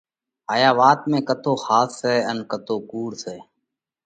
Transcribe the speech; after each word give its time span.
هايا 0.49 0.71
وات 0.79 0.99
۾ 1.15 1.17
ڪتو 1.27 1.51
ۿاس 1.65 1.89
سئہ 1.99 2.15
ان 2.29 2.37
ڪتو 2.51 2.75
ڪُوڙ 2.89 3.09
سئہ، 3.23 3.37